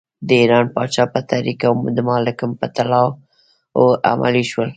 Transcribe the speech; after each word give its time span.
د 0.27 0.29
ایران 0.41 0.65
پاچا 0.75 1.03
په 1.13 1.19
تحریک 1.29 1.59
او 1.69 1.73
د 1.97 1.99
مالکم 2.09 2.51
په 2.59 2.67
طلاوو 2.75 3.99
عملی 4.11 4.43
شول. 4.51 4.69